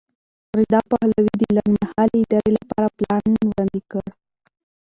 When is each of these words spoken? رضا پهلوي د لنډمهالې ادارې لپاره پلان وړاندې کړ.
رضا 0.57 0.79
پهلوي 0.89 1.33
د 1.37 1.43
لنډمهالې 1.57 2.17
ادارې 2.25 2.51
لپاره 2.57 2.87
پلان 2.97 3.25
وړاندې 3.49 3.81
کړ. 3.91 4.05